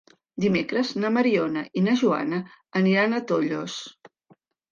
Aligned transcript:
Dimecres 0.43 0.93
na 1.01 1.11
Mariona 1.17 1.63
i 1.81 1.83
na 1.89 1.93
Joana 2.01 2.39
aniran 2.81 3.13
a 3.19 3.23
Tollos. 3.33 3.79